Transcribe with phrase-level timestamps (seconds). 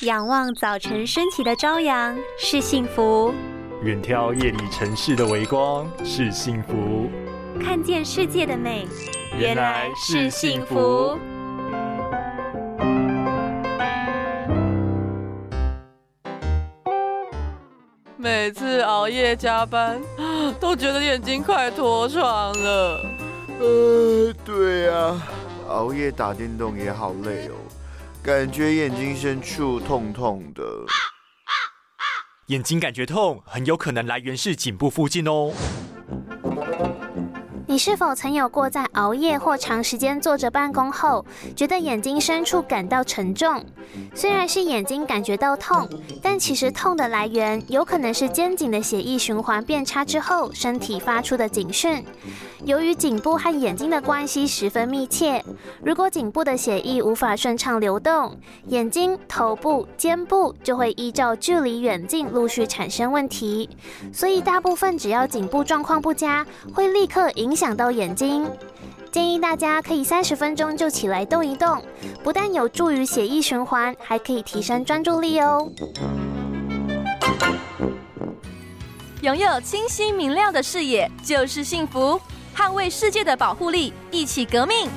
[0.00, 3.32] 仰望早晨升起的朝阳是幸福，
[3.84, 7.08] 远眺夜里城市的微光是幸福，
[7.62, 8.88] 看见世界的美
[9.38, 11.16] 原来是幸福。
[18.16, 20.02] 每次熬夜加班，
[20.58, 23.06] 都觉得眼睛快脱床了。
[23.60, 25.22] 呃，对啊，
[25.68, 27.54] 熬夜打电动也好累哦，
[28.24, 30.64] 感觉眼睛深处痛痛的。
[32.46, 35.52] 眼睛感觉痛，很有可能来源是颈部附近哦。
[37.74, 43.64] 你是否曾有过在熬夜或长时间坐着办公后，觉得眼睛深处感到沉重？
[44.14, 45.88] 虽然是眼睛感觉到痛，
[46.22, 52.04] 但其实痛的来源有可能是肩颈的血液循环变差之后，身体发出的警讯。
[52.64, 55.44] 由于颈部和眼睛的关系十分密切，
[55.82, 63.68] 如果颈部的血液无法顺畅流动，眼睛、头部、肩部就会依照距离远近陆续产生问题。
[64.12, 68.46] 所以大部分只要颈部状况不佳，会立刻影响想到眼睛。
[69.10, 71.82] 建议大家可以三十分钟就起来动一动，
[72.22, 75.72] 不但有助于血液循环，还可以提升专注力哦。
[79.22, 82.20] 拥有清晰明亮的视野就是幸福。
[82.54, 84.90] 捍卫世界的保护力，一起革命！